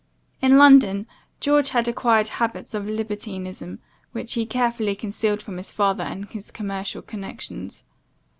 In 0.41 0.57
London, 0.57 1.05
George 1.39 1.69
had 1.69 1.87
acquired 1.87 2.27
habits 2.27 2.73
of 2.73 2.87
libertinism, 2.87 3.77
which 4.13 4.33
he 4.33 4.47
carefully 4.47 4.95
concealed 4.95 5.43
from 5.43 5.57
his 5.57 5.71
father 5.71 6.03
and 6.03 6.27
his 6.31 6.49
commercial 6.49 7.03
connections. 7.03 7.83